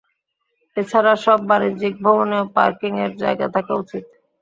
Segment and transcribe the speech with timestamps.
[0.77, 4.03] এ ছাড়া সব বাণিজ্যিক ভবনেও পার্কিংয়ের জায়গা থাকা উচিত।